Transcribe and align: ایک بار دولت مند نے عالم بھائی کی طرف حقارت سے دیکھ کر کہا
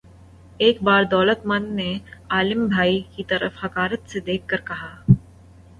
ایک 0.57 0.81
بار 0.83 1.03
دولت 1.05 1.45
مند 1.45 1.67
نے 1.71 1.91
عالم 2.29 2.65
بھائی 2.67 2.99
کی 3.11 3.23
طرف 3.29 3.63
حقارت 3.65 4.09
سے 4.09 4.19
دیکھ 4.21 4.47
کر 4.47 4.61
کہا 4.65 4.93